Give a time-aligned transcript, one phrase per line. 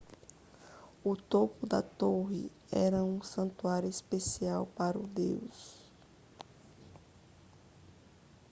[1.03, 5.91] o topo da torre era um santuário especial para o deus